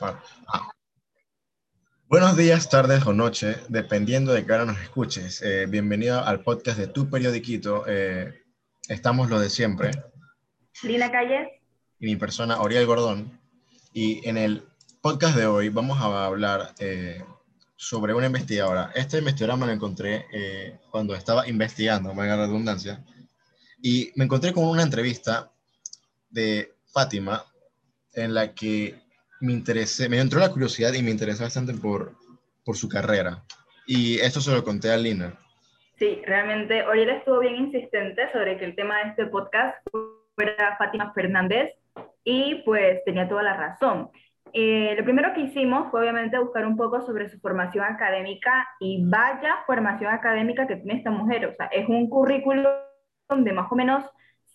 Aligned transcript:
Ah. 0.00 0.72
Buenos 2.08 2.36
días, 2.36 2.68
tardes 2.68 3.06
o 3.06 3.12
noche, 3.12 3.56
dependiendo 3.68 4.32
de 4.32 4.44
qué 4.44 4.52
hora 4.52 4.64
nos 4.64 4.80
escuches. 4.80 5.40
Eh, 5.42 5.66
bienvenido 5.66 6.24
al 6.24 6.42
podcast 6.42 6.78
de 6.78 6.88
Tu 6.88 7.08
Periodiquito. 7.08 7.84
Eh, 7.86 8.42
estamos 8.88 9.30
lo 9.30 9.38
de 9.38 9.48
siempre. 9.50 9.90
Lina 10.82 11.12
Calles. 11.12 11.48
Y 12.00 12.06
mi 12.06 12.16
persona, 12.16 12.60
Oriel 12.60 12.86
Gordón. 12.86 13.38
Y 13.92 14.26
en 14.28 14.36
el 14.36 14.66
podcast 15.00 15.36
de 15.36 15.46
hoy 15.46 15.68
vamos 15.68 16.00
a 16.00 16.24
hablar 16.24 16.74
eh, 16.78 17.22
sobre 17.76 18.14
una 18.14 18.26
investigadora. 18.26 18.90
Esta 18.94 19.18
investigadora 19.18 19.56
me 19.56 19.66
la 19.66 19.74
encontré 19.74 20.26
cuando 20.90 21.14
estaba 21.14 21.46
investigando, 21.46 22.14
me 22.14 22.26
la 22.26 22.36
redundancia. 22.36 23.04
Y 23.80 24.10
me 24.16 24.24
encontré 24.24 24.52
con 24.52 24.64
una 24.64 24.82
entrevista 24.82 25.52
de 26.30 26.74
Fátima 26.86 27.44
en 28.12 28.34
la 28.34 28.54
que 28.54 29.03
me 29.44 29.52
interesé, 29.52 30.08
me 30.08 30.18
entró 30.18 30.40
la 30.40 30.50
curiosidad 30.50 30.92
y 30.94 31.02
me 31.02 31.10
interesé 31.10 31.42
bastante 31.42 31.74
por, 31.74 32.12
por 32.64 32.76
su 32.76 32.88
carrera. 32.88 33.44
Y 33.86 34.18
esto 34.20 34.40
se 34.40 34.52
lo 34.52 34.64
conté 34.64 34.90
a 34.90 34.96
Lina. 34.96 35.38
Sí, 35.98 36.22
realmente 36.24 36.80
él 36.80 37.10
estuvo 37.10 37.40
bien 37.40 37.56
insistente 37.56 38.32
sobre 38.32 38.56
que 38.58 38.64
el 38.64 38.74
tema 38.74 38.98
de 38.98 39.10
este 39.10 39.26
podcast 39.26 39.76
fuera 40.34 40.76
Fátima 40.76 41.12
Fernández 41.12 41.72
y 42.24 42.62
pues 42.64 43.04
tenía 43.04 43.28
toda 43.28 43.42
la 43.42 43.56
razón. 43.56 44.10
Eh, 44.52 44.94
lo 44.96 45.04
primero 45.04 45.32
que 45.34 45.42
hicimos 45.42 45.90
fue 45.90 46.00
obviamente 46.00 46.38
buscar 46.38 46.66
un 46.66 46.76
poco 46.76 47.02
sobre 47.02 47.28
su 47.28 47.38
formación 47.38 47.84
académica 47.84 48.66
y 48.80 49.04
vaya 49.04 49.56
formación 49.66 50.12
académica 50.12 50.66
que 50.66 50.76
tiene 50.76 50.98
esta 50.98 51.10
mujer. 51.10 51.46
O 51.46 51.54
sea, 51.54 51.66
es 51.66 51.88
un 51.88 52.08
currículum 52.08 52.66
de 53.36 53.52
más 53.52 53.70
o 53.70 53.74
menos 53.74 54.04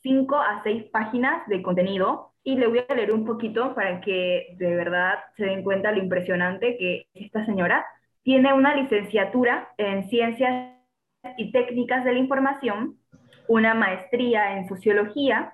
5 0.02 0.36
a 0.36 0.64
6 0.64 0.86
páginas 0.92 1.48
de 1.48 1.62
contenido 1.62 2.29
y 2.44 2.56
le 2.56 2.68
voy 2.68 2.82
a 2.88 2.94
leer 2.94 3.12
un 3.12 3.26
poquito 3.26 3.76
para 3.76 4.02
que 4.02 4.56
de 4.58 4.76
verdad 4.76 5.20
se 5.38 5.46
den 5.46 5.64
cuenta 5.64 5.92
lo 5.92 6.00
impresionante 6.00 6.78
que 6.78 7.08
esta 7.14 7.46
señora 7.46 7.86
tiene 8.24 8.54
una 8.54 8.76
licenciatura 8.76 9.70
en 9.78 10.10
ciencias 10.10 10.76
y 11.38 11.52
técnicas 11.52 12.04
de 12.06 12.14
la 12.14 12.20
información, 12.20 12.98
una 13.48 13.74
maestría 13.74 14.58
en 14.58 14.68
sociología, 14.68 15.54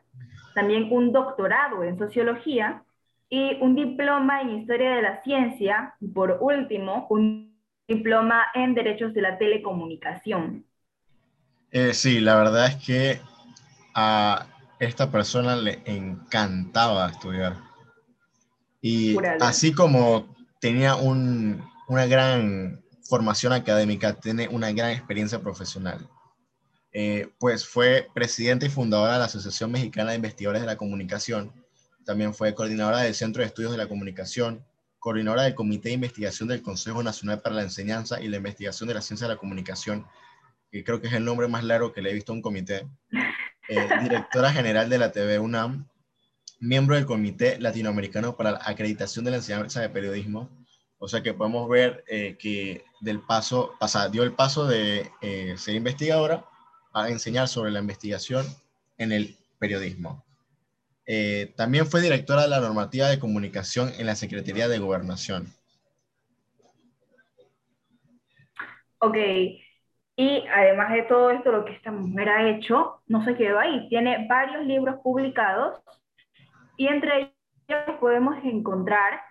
también 0.53 0.87
un 0.91 1.11
doctorado 1.11 1.83
en 1.83 1.97
sociología 1.97 2.83
y 3.29 3.57
un 3.61 3.75
diploma 3.75 4.41
en 4.41 4.59
historia 4.59 4.95
de 4.95 5.01
la 5.01 5.21
ciencia 5.23 5.95
y 5.99 6.07
por 6.07 6.37
último 6.41 7.07
un 7.09 7.55
diploma 7.87 8.45
en 8.53 8.73
derechos 8.73 9.13
de 9.13 9.21
la 9.21 9.37
telecomunicación. 9.37 10.65
Eh, 11.71 11.93
sí, 11.93 12.19
la 12.19 12.35
verdad 12.35 12.67
es 12.67 12.75
que 12.75 13.19
a 13.93 14.45
esta 14.79 15.11
persona 15.11 15.55
le 15.55 15.81
encantaba 15.85 17.09
estudiar. 17.09 17.57
Y 18.81 19.17
así 19.39 19.73
como 19.73 20.35
tenía 20.59 20.95
una 20.95 22.05
gran 22.05 22.83
formación 23.03 23.53
académica, 23.53 24.13
tiene 24.13 24.47
una 24.47 24.71
gran 24.71 24.91
experiencia 24.91 25.39
profesional. 25.39 26.07
Eh, 26.91 27.29
pues 27.39 27.67
fue 27.67 28.07
presidenta 28.13 28.65
y 28.65 28.69
fundadora 28.69 29.13
de 29.13 29.19
la 29.19 29.25
Asociación 29.25 29.71
Mexicana 29.71 30.11
de 30.11 30.17
Investigadores 30.17 30.61
de 30.61 30.67
la 30.67 30.77
Comunicación. 30.77 31.51
También 32.05 32.33
fue 32.33 32.53
coordinadora 32.55 32.99
del 32.99 33.13
Centro 33.13 33.41
de 33.41 33.47
Estudios 33.47 33.71
de 33.71 33.77
la 33.77 33.87
Comunicación, 33.87 34.63
coordinadora 34.99 35.43
del 35.43 35.55
Comité 35.55 35.89
de 35.89 35.95
Investigación 35.95 36.47
del 36.47 36.61
Consejo 36.61 37.03
Nacional 37.03 37.41
para 37.41 37.55
la 37.55 37.63
Enseñanza 37.63 38.21
y 38.21 38.27
la 38.27 38.37
Investigación 38.37 38.87
de 38.87 38.93
la 38.93 39.01
Ciencia 39.01 39.27
de 39.27 39.33
la 39.33 39.39
Comunicación, 39.39 40.05
que 40.71 40.83
creo 40.83 41.01
que 41.01 41.07
es 41.07 41.13
el 41.13 41.25
nombre 41.25 41.47
más 41.47 41.63
largo 41.63 41.91
que 41.91 42.01
le 42.01 42.11
he 42.11 42.13
visto 42.13 42.31
a 42.31 42.35
un 42.35 42.41
comité. 42.41 42.87
Eh, 43.67 43.87
directora 44.03 44.51
general 44.51 44.89
de 44.89 44.99
la 44.99 45.11
TV 45.11 45.39
UNAM, 45.39 45.87
miembro 46.59 46.95
del 46.95 47.05
Comité 47.05 47.59
Latinoamericano 47.59 48.37
para 48.37 48.51
la 48.51 48.61
Acreditación 48.63 49.25
de 49.25 49.31
la 49.31 49.37
Enseñanza 49.37 49.81
de 49.81 49.89
Periodismo. 49.89 50.49
O 50.99 51.07
sea 51.07 51.23
que 51.23 51.33
podemos 51.33 51.67
ver 51.67 52.03
eh, 52.07 52.37
que 52.39 52.85
del 53.01 53.21
paso, 53.21 53.73
pasa, 53.79 54.07
dio 54.09 54.23
el 54.23 54.33
paso 54.33 54.67
de 54.67 55.09
eh, 55.21 55.55
ser 55.57 55.75
investigadora 55.75 56.45
a 56.93 57.09
enseñar 57.09 57.47
sobre 57.47 57.71
la 57.71 57.79
investigación 57.79 58.45
en 58.97 59.11
el 59.11 59.35
periodismo. 59.59 60.23
también 61.55 61.87
fue 61.87 62.01
directora 62.01 62.43
de 62.43 62.47
la 62.49 62.59
normativa 62.59 63.09
de 63.09 63.19
comunicación 63.19 63.91
en 63.97 64.05
la 64.05 64.15
Secretaría 64.15 64.67
de 64.67 64.79
Gobernación. 64.79 65.53
Ok, 68.99 69.17
y 70.17 70.45
además 70.53 70.91
de 70.93 71.03
todo 71.03 71.29
esto, 71.29 71.51
lo 71.51 71.65
que 71.65 71.73
esta 71.73 71.91
mujer 71.91 72.29
ha 72.29 72.49
hecho, 72.49 73.01
no 73.07 73.23
se 73.25 73.35
quedó 73.35 73.59
ahí. 73.59 73.89
Tiene 73.89 74.27
varios 74.29 74.65
libros 74.65 74.97
publicados 75.03 75.81
y 76.77 76.87
entre 76.87 77.33
ellos 77.67 77.97
podemos 77.99 78.37
encontrar 78.43 79.21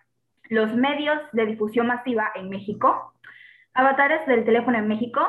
Los 0.50 0.74
medios 0.74 1.18
de 1.32 1.46
difusión 1.46 1.86
masiva 1.86 2.30
en 2.34 2.50
México, 2.50 3.14
Avatares 3.72 4.26
del 4.26 4.44
teléfono 4.44 4.78
en 4.78 4.86
México, 4.86 5.20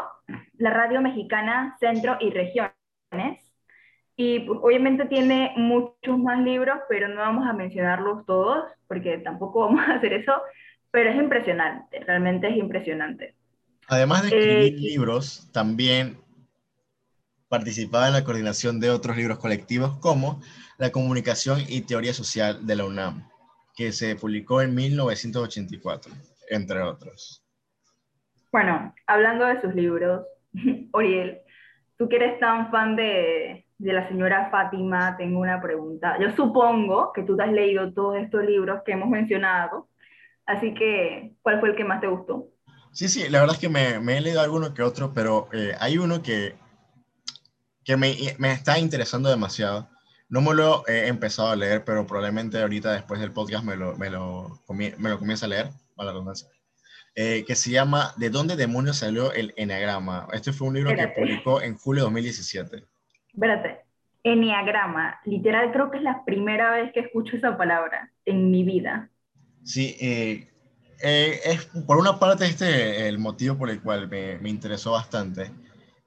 la 0.57 0.69
radio 0.71 1.01
mexicana, 1.01 1.75
centro 1.79 2.17
y 2.19 2.29
regiones. 2.29 3.41
Y 4.17 4.47
obviamente 4.49 5.05
tiene 5.05 5.53
muchos 5.55 6.19
más 6.19 6.39
libros, 6.39 6.79
pero 6.89 7.07
no 7.07 7.17
vamos 7.22 7.47
a 7.47 7.53
mencionarlos 7.53 8.25
todos, 8.25 8.66
porque 8.87 9.17
tampoco 9.19 9.61
vamos 9.61 9.87
a 9.87 9.95
hacer 9.95 10.13
eso, 10.13 10.33
pero 10.91 11.09
es 11.09 11.16
impresionante, 11.16 12.01
realmente 12.01 12.47
es 12.49 12.57
impresionante. 12.57 13.34
Además 13.88 14.23
de 14.23 14.28
escribir 14.29 14.73
eh, 14.73 14.78
libros, 14.78 15.50
también 15.51 16.18
participaba 17.47 18.07
en 18.07 18.13
la 18.13 18.23
coordinación 18.23 18.79
de 18.79 18.90
otros 18.90 19.16
libros 19.16 19.40
colectivos 19.40 19.97
como 20.00 20.41
La 20.78 20.91
comunicación 20.91 21.59
y 21.69 21.81
teoría 21.81 22.13
social 22.13 22.66
de 22.66 22.75
la 22.75 22.85
UNAM, 22.85 23.29
que 23.75 23.91
se 23.91 24.16
publicó 24.16 24.62
en 24.62 24.75
1984, 24.75 26.12
entre 26.50 26.81
otros. 26.81 27.44
Bueno, 28.51 28.94
hablando 29.07 29.46
de 29.46 29.62
sus 29.62 29.73
libros, 29.75 30.25
Oriel, 30.91 31.40
tú 31.97 32.09
que 32.09 32.17
eres 32.17 32.40
tan 32.40 32.72
fan 32.72 32.96
de, 32.96 33.66
de 33.78 33.94
la 33.94 34.07
señora 34.07 34.50
Fátima, 34.50 35.16
tengo 35.17 35.40
una 35.40 35.62
pregunta. 35.62 36.17
Yo 36.19 36.35
supongo 36.35 37.13
que 37.13 37.23
tú 37.23 37.38
te 37.38 37.44
has 37.44 37.52
leído 37.52 37.94
todos 37.94 38.17
estos 38.17 38.44
libros 38.44 38.81
que 38.84 38.94
hemos 38.94 39.09
mencionado, 39.09 39.90
así 40.46 40.73
que, 40.73 41.35
¿cuál 41.41 41.59
fue 41.59 41.69
el 41.69 41.75
que 41.75 41.84
más 41.84 42.02
te 42.02 42.07
gustó? 42.07 42.50
Sí, 42.95 43.09
sí, 43.09 43.28
la 43.28 43.41
verdad 43.41 43.56
es 43.56 43.59
que 43.59 43.67
me, 43.67 44.17
he 44.17 44.22
leído 44.22 44.39
alguno 44.39 44.73
que 44.73 44.81
otro, 44.81 45.11
pero 45.13 45.50
eh, 45.51 45.73
hay 45.81 45.97
uno 45.97 46.23
que, 46.23 46.56
que 47.83 47.97
me, 47.97 48.11
está 48.53 48.79
interesando 48.79 49.29
demasiado. 49.29 49.89
No 50.29 50.39
me 50.39 50.53
lo 50.53 50.88
he 50.88 51.09
empezado 51.09 51.50
a 51.50 51.57
leer, 51.57 51.84
pero 51.84 52.07
probablemente 52.07 52.57
ahorita 52.61 52.94
después 52.94 53.19
del 53.19 53.34
podcast 53.34 53.66
me 53.66 53.75
lo, 53.75 53.97
me 53.97 54.09
lo, 54.09 54.61
me 54.69 55.09
lo 55.09 55.19
comience 55.19 55.44
a 55.44 55.50
leer, 55.50 55.69
a 55.97 56.05
la 56.05 56.11
redundancia. 56.11 56.47
Eh, 57.16 57.44
que 57.45 57.55
se 57.55 57.69
llama 57.69 58.13
¿De 58.16 58.29
dónde 58.29 58.55
demonios 58.55 59.00
salió 59.00 59.34
el 59.34 59.53
Enneagrama? 59.57 60.29
Este 60.31 60.53
fue 60.53 60.69
un 60.69 60.75
libro 60.75 60.95
que 60.95 61.07
publicó 61.09 61.61
en 61.61 61.75
julio 61.75 62.03
de 62.03 62.05
2017. 62.05 62.84
Espérate, 63.34 63.81
Enneagrama, 64.23 65.19
literal 65.25 65.73
creo 65.73 65.91
que 65.91 65.97
es 65.97 66.03
la 66.03 66.23
primera 66.23 66.72
vez 66.72 66.94
que 66.94 67.01
escucho 67.01 67.35
esa 67.35 67.57
palabra 67.57 68.09
en 68.23 68.50
mi 68.50 68.63
vida. 68.63 69.09
Sí, 69.66 69.97
eh, 70.00 70.54
eh, 71.05 71.39
es 71.45 71.66
por 71.85 71.97
una 71.97 72.19
parte 72.19 72.45
este 72.45 73.07
el 73.07 73.19
motivo 73.19 73.57
por 73.57 73.69
el 73.69 73.81
cual 73.81 74.07
me, 74.07 74.39
me 74.39 74.49
interesó 74.49 74.91
bastante. 74.91 75.51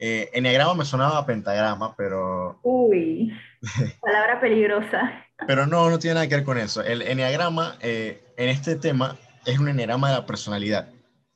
Eh, 0.00 0.30
enneagrama 0.32 0.74
me 0.74 0.84
sonaba 0.84 1.18
a 1.18 1.26
pentagrama, 1.26 1.94
pero... 1.96 2.60
Uy, 2.62 3.32
palabra 4.00 4.40
peligrosa. 4.40 5.24
pero 5.46 5.66
no, 5.66 5.90
no 5.90 5.98
tiene 5.98 6.14
nada 6.14 6.28
que 6.28 6.36
ver 6.36 6.44
con 6.44 6.58
eso. 6.58 6.82
El 6.82 7.02
enneagrama 7.02 7.76
eh, 7.80 8.22
en 8.36 8.48
este 8.48 8.76
tema 8.76 9.16
es 9.44 9.58
un 9.58 9.68
enneagrama 9.68 10.08
de 10.08 10.14
la 10.14 10.26
personalidad, 10.26 10.88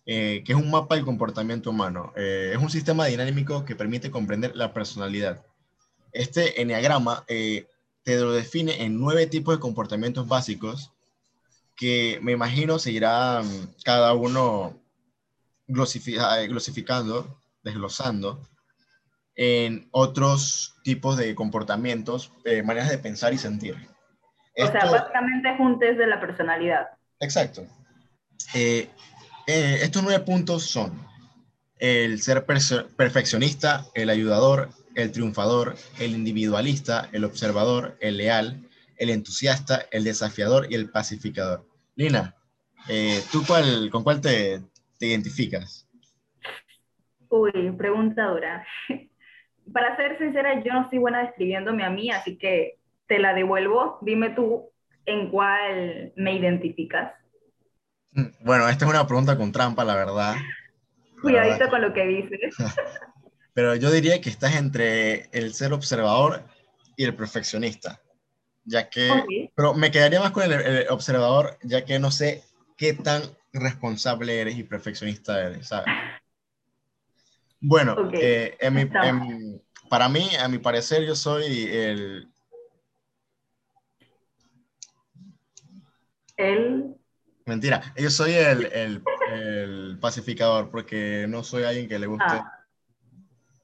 eh, 0.07 0.43
que 0.45 0.53
es 0.53 0.59
un 0.59 0.71
mapa 0.71 0.95
del 0.95 1.05
comportamiento 1.05 1.71
humano. 1.71 2.13
es 2.17 2.57
un 2.57 2.71
sistema 2.71 3.07
dinámico 3.07 3.65
que 3.65 3.75
permite 3.75 4.11
comprender 4.11 4.55
la 4.55 4.73
personalidad. 4.73 5.43
Este 6.13 6.63
enneagrama 6.63 7.25
te 7.27 8.17
lo 8.21 8.33
define 8.33 8.85
en 8.85 9.01
nueve 9.01 9.27
tipos 9.27 9.57
de 9.57 9.61
comportamientos 9.61 10.29
básicos 10.29 10.93
que 11.77 12.19
me 12.23 12.33
imagino 12.33 12.79
seguirá 12.79 13.43
cada 13.85 14.13
uno 14.15 14.83
eh, 15.69 16.47
glosificando, 16.49 17.41
desglosando 17.63 18.43
en 19.35 19.89
otros 19.91 20.77
tipos 20.85 21.17
de 21.17 21.35
comportamientos, 21.35 22.33
eh, 22.45 22.63
maneras 22.63 22.91
de 22.91 22.99
pensar 22.99 23.33
y 23.33 23.39
sentir. 23.39 23.77
O 24.59 24.67
sea, 24.67 24.91
básicamente 24.91 25.55
es 25.55 25.61
un 25.61 25.79
test 25.79 25.99
de 25.99 26.07
la 26.07 26.21
personalidad. 26.21 26.89
Exacto. 27.21 27.67
Eh, 28.55 28.91
estos 29.47 30.03
nueve 30.03 30.23
puntos 30.25 30.65
son 30.65 31.07
el 31.79 32.21
ser 32.21 32.45
perfeccionista, 32.45 33.87
el 33.95 34.11
ayudador, 34.11 34.69
el 34.95 35.11
triunfador, 35.11 35.75
el 35.99 36.13
individualista, 36.13 37.09
el 37.13 37.25
observador, 37.25 37.97
el 38.01 38.19
leal, 38.19 38.69
el 38.97 39.11
entusiasta, 39.11 39.87
el 39.91 40.05
desafiador 40.05 40.67
y 40.71 40.75
el 40.75 40.91
pacificador. 40.91 41.67
Lina, 41.97 42.35
eh, 42.89 43.21
¿tú 43.31 43.43
cuál, 43.47 43.91
con 43.91 44.03
cuál 44.03 44.21
te, 44.21 44.63
identificas? 45.01 45.89
Uy, 47.29 47.73
pregunta 47.77 48.27
dura. 48.27 48.67
Para 49.73 49.97
ser 49.97 50.19
sincera, 50.19 50.63
yo 50.63 50.73
no 50.73 50.89
soy 50.91 50.99
buena 50.99 51.23
describiéndome 51.23 51.85
a 51.85 51.91
mí, 51.91 52.11
así 52.11 52.37
que 52.37 52.79
te 53.07 53.19
la 53.19 53.35
devuelvo. 53.35 53.99
Dime 54.03 54.31
tú 54.31 54.71
en 55.07 55.31
cuál 55.31 56.13
me 56.17 56.37
identificas. 56.37 57.13
Mm, 58.13 58.27
bueno, 58.45 58.69
esta 58.69 58.85
es 58.85 58.91
una 58.91 59.07
pregunta 59.07 59.37
con 59.37 59.53
trampa, 59.53 59.85
la 59.85 59.95
verdad. 59.95 60.35
Cuidadito 61.21 61.69
con 61.71 61.81
lo 61.81 61.93
que 61.93 62.07
dices. 62.07 62.57
Pero 63.55 63.75
yo 63.77 63.91
diría 63.91 64.21
que 64.21 64.31
estás 64.31 64.57
entre 64.57 65.29
el 65.33 65.53
ser 65.53 65.73
observador 65.73 66.43
y 66.97 67.05
el 67.05 67.15
perfeccionista, 67.15 68.01
ya 68.65 68.89
que, 68.89 69.51
pero 69.55 69.75
me 69.75 69.91
quedaría 69.91 70.21
más 70.21 70.31
con 70.31 70.51
el, 70.51 70.87
observador, 70.91 71.59
ya 71.63 71.85
que 71.85 71.99
no 71.99 72.11
sé 72.11 72.43
qué 72.77 72.95
tan 72.95 73.23
responsable 73.53 74.41
eres 74.41 74.57
y 74.57 74.65
perfeccionista 74.65 75.41
eres, 75.41 75.69
¿sabes? 75.69 75.87
Bueno, 77.61 78.11
eh, 78.15 78.57
para 79.89 80.09
mí, 80.09 80.29
a 80.41 80.49
mi 80.49 80.59
parecer, 80.59 81.05
yo 81.05 81.15
soy 81.15 81.45
el... 81.71 82.29
El... 86.37 86.97
Mentira, 87.45 87.93
yo 87.97 88.11
soy 88.11 88.33
el, 88.33 88.67
el, 88.73 89.03
el 89.33 89.99
pacificador 90.01 90.71
porque 90.71 91.27
no 91.29 91.45
soy 91.45 91.65
alguien 91.65 91.89
que 91.89 91.99
le 91.99 92.07
guste 92.07 92.25
ah. 92.27 92.65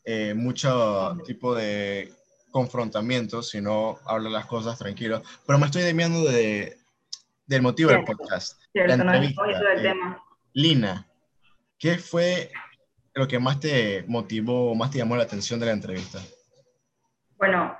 eh, 0.04 0.34
mucho 0.34 1.16
tipo 1.24 1.54
de 1.54 2.12
confrontamiento, 2.50 3.42
sino 3.42 3.98
hablo 4.06 4.30
las 4.30 4.46
cosas 4.46 4.78
tranquilo. 4.78 5.22
Pero 5.46 5.58
me 5.58 5.66
estoy 5.66 5.82
demiando 5.82 6.24
de, 6.24 6.76
del 7.46 7.62
motivo 7.62 7.90
del 7.90 8.04
podcast. 8.04 8.60
la 8.72 8.94
entrevista. 8.94 9.42
Eh, 9.76 9.94
Lina, 10.52 11.06
¿qué 11.78 11.98
fue 11.98 12.50
lo 13.14 13.26
que 13.26 13.38
más 13.38 13.60
te 13.60 14.04
motivó, 14.06 14.74
más 14.74 14.90
te 14.90 14.98
llamó 14.98 15.16
la 15.16 15.24
atención 15.24 15.58
de 15.58 15.66
la 15.66 15.72
entrevista? 15.72 16.18
Bueno, 17.36 17.76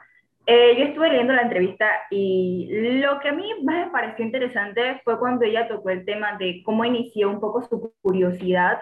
eh, 0.47 0.77
yo 0.79 0.85
estuve 0.85 1.11
leyendo 1.11 1.35
la 1.35 1.43
entrevista 1.43 1.87
y 2.11 2.69
lo 3.01 3.21
que 3.21 3.29
a 3.29 3.33
mí 3.33 3.45
más 3.63 3.87
me 3.87 3.93
pareció 3.93 4.25
interesante 4.25 5.01
fue 5.05 5.19
cuando 5.19 5.45
ella 5.45 5.69
tocó 5.69 5.91
el 5.91 6.05
tema 6.05 6.39
de 6.39 6.63
cómo 6.65 6.85
inició 6.85 7.29
un 7.29 7.39
poco 7.39 7.63
su 7.69 7.93
curiosidad. 8.01 8.79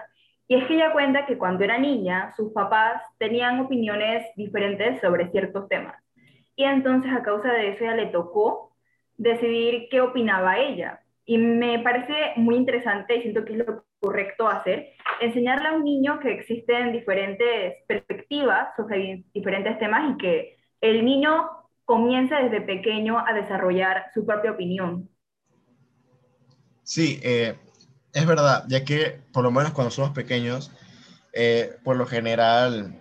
Y 0.47 0.55
es 0.55 0.65
que 0.65 0.75
ella 0.75 0.93
cuenta 0.93 1.25
que 1.25 1.37
cuando 1.37 1.63
era 1.63 1.77
niña, 1.77 2.33
sus 2.35 2.53
papás 2.53 3.01
tenían 3.17 3.59
opiniones 3.59 4.25
diferentes 4.35 5.01
sobre 5.01 5.29
ciertos 5.29 5.67
temas. 5.67 5.95
Y 6.55 6.63
entonces 6.63 7.11
a 7.11 7.21
causa 7.21 7.51
de 7.51 7.69
eso 7.69 7.83
ella 7.83 7.95
le 7.95 8.07
tocó 8.07 8.75
decidir 9.17 9.87
qué 9.89 10.01
opinaba 10.01 10.57
ella. 10.57 11.01
Y 11.25 11.37
me 11.37 11.79
parece 11.79 12.33
muy 12.37 12.55
interesante 12.55 13.17
y 13.17 13.21
siento 13.21 13.43
que 13.43 13.53
es 13.53 13.59
lo 13.59 13.83
correcto 13.99 14.47
hacer, 14.47 14.93
enseñarle 15.19 15.67
a 15.67 15.73
un 15.73 15.83
niño 15.83 16.19
que 16.19 16.31
existen 16.31 16.93
diferentes 16.93 17.75
perspectivas 17.87 18.69
sobre 18.77 19.25
diferentes 19.33 19.77
temas 19.79 20.13
y 20.13 20.17
que 20.17 20.57
el 20.79 21.03
niño 21.03 21.49
comienza 21.83 22.39
desde 22.39 22.61
pequeño 22.61 23.17
a 23.25 23.33
desarrollar 23.33 24.05
su 24.13 24.25
propia 24.25 24.51
opinión. 24.51 25.09
Sí, 26.83 27.19
eh, 27.23 27.55
es 28.17 28.25
verdad, 28.25 28.65
ya 28.67 28.83
que 28.83 29.21
por 29.31 29.43
lo 29.43 29.51
menos 29.51 29.71
cuando 29.73 29.91
somos 29.91 30.11
pequeños, 30.11 30.71
eh, 31.33 31.77
por 31.83 31.97
lo 31.97 32.07
general 32.07 32.99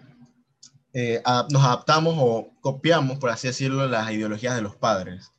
eh, 0.92 1.22
nos 1.50 1.64
adaptamos 1.64 2.16
o 2.18 2.50
copiamos, 2.60 3.18
por 3.18 3.30
así 3.30 3.46
decirlo, 3.48 3.86
las 3.88 4.10
ideologías 4.12 4.54
de 4.54 4.62
los 4.62 4.76
padres. 4.76 5.32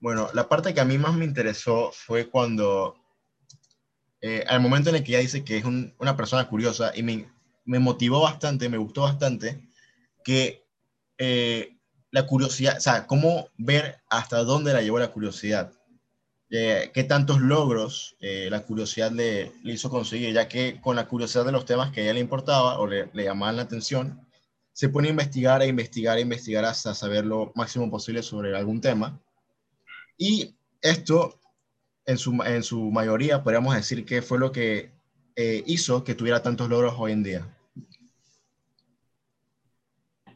Bueno, 0.00 0.28
la 0.32 0.48
parte 0.48 0.74
que 0.74 0.80
a 0.80 0.84
mí 0.84 0.98
más 0.98 1.14
me 1.14 1.24
interesó 1.24 1.90
fue 1.92 2.28
cuando, 2.28 2.96
al 4.48 4.60
momento 4.60 4.90
en 4.90 4.96
el 4.96 5.04
que 5.04 5.12
ella 5.12 5.20
dice 5.20 5.44
que 5.44 5.58
es 5.58 5.64
una 5.64 6.16
persona 6.16 6.48
curiosa 6.48 6.92
y 6.94 7.02
me, 7.02 7.28
me, 7.64 7.78
motivó 7.78 8.20
bastante, 8.20 8.68
me 8.68 8.78
gustó 8.78 9.02
bastante, 9.02 9.68
que 10.22 10.64
la 12.10 12.26
curiosidad, 12.26 12.76
o 12.78 12.80
sea, 12.80 13.06
cómo 13.06 13.48
ver 13.56 13.98
hasta 14.08 14.44
dónde 14.44 14.72
la 14.72 14.82
llevó 14.82 14.98
la 14.98 15.12
curiosidad. 15.12 15.72
Eh, 16.58 16.90
qué 16.94 17.04
tantos 17.04 17.38
logros 17.42 18.16
eh, 18.18 18.48
la 18.50 18.62
curiosidad 18.62 19.12
le, 19.12 19.52
hizo 19.64 19.90
conseguir, 19.90 20.32
ya 20.32 20.48
que 20.48 20.80
con 20.80 20.96
la 20.96 21.06
curiosidad 21.06 21.44
de 21.44 21.52
los 21.52 21.66
temas 21.66 21.92
que 21.92 22.00
a 22.00 22.04
ella 22.04 22.14
le 22.14 22.20
importaba 22.20 22.78
o 22.78 22.86
le, 22.86 23.10
llamaban 23.12 23.56
la 23.56 23.62
atención, 23.64 24.26
se 24.72 24.88
pone 24.88 25.08
a 25.08 25.10
investigar, 25.10 25.60
a 25.60 25.66
investigar, 25.66 26.16
a 26.16 26.20
investigar 26.20 26.64
hasta 26.64 26.94
saber 26.94 27.26
lo 27.26 27.52
máximo 27.54 27.90
posible 27.90 28.22
sobre 28.22 28.56
algún 28.56 28.80
tema. 28.80 29.20
Y 30.16 30.54
esto, 30.80 31.38
en 32.06 32.16
su, 32.16 32.32
en 32.42 32.62
su 32.62 32.90
mayoría, 32.90 33.42
podríamos 33.42 33.74
decir 33.74 34.06
que 34.06 34.22
fue 34.22 34.38
lo 34.38 34.50
que 34.50 34.92
eh, 35.34 35.62
hizo 35.66 36.04
que 36.04 36.14
tuviera 36.14 36.42
tantos 36.42 36.70
logros 36.70 36.94
hoy 36.96 37.12
en 37.12 37.22
día. 37.22 37.58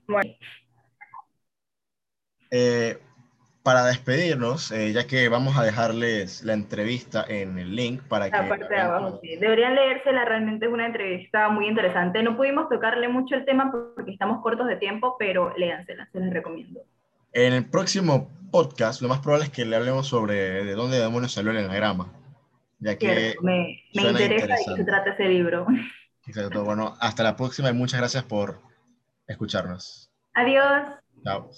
Bueno, 0.06 0.34
eh, 2.50 2.98
para 3.62 3.84
despedirnos, 3.84 4.70
eh, 4.72 4.92
ya 4.92 5.06
que 5.06 5.28
vamos 5.28 5.56
a 5.56 5.62
dejarles 5.62 6.42
la 6.44 6.54
entrevista 6.54 7.24
en 7.28 7.58
el 7.58 7.76
link 7.76 8.02
para 8.02 8.30
que... 8.30 8.36
La 8.36 8.48
parte 8.48 8.68
de 8.68 8.80
abajo, 8.80 9.20
sí. 9.22 9.36
Deberían 9.36 9.74
leérsela, 9.74 10.24
realmente 10.24 10.66
es 10.66 10.72
una 10.72 10.86
entrevista 10.86 11.48
muy 11.50 11.68
interesante. 11.68 12.22
No 12.22 12.36
pudimos 12.36 12.68
tocarle 12.68 13.08
mucho 13.08 13.34
el 13.34 13.44
tema 13.44 13.70
porque 13.70 14.12
estamos 14.12 14.42
cortos 14.42 14.66
de 14.66 14.76
tiempo, 14.76 15.16
pero 15.18 15.54
léansela, 15.56 16.08
se 16.10 16.20
les 16.20 16.32
recomiendo. 16.32 16.80
En 17.32 17.52
el 17.52 17.68
próximo 17.68 18.30
podcast, 18.50 19.02
lo 19.02 19.08
más 19.08 19.20
probable 19.20 19.46
es 19.46 19.52
que 19.52 19.64
le 19.64 19.76
hablemos 19.76 20.08
sobre 20.08 20.64
de 20.64 20.74
dónde 20.74 20.98
demonios 20.98 21.32
salió 21.32 21.50
el 21.50 21.58
enagrama, 21.58 22.08
ya 22.78 22.96
que... 22.96 23.36
me, 23.42 23.82
me 23.94 24.10
interesa 24.10 24.54
y 24.58 24.76
se 24.76 24.84
trata 24.84 25.10
ese 25.10 25.24
libro. 25.24 25.66
Exacto, 26.26 26.64
bueno, 26.64 26.96
hasta 26.98 27.22
la 27.22 27.36
próxima 27.36 27.70
y 27.70 27.74
muchas 27.74 28.00
gracias 28.00 28.24
por 28.24 28.58
escucharnos. 29.26 30.10
Adiós. 30.34 30.88
Chao. 31.24 31.50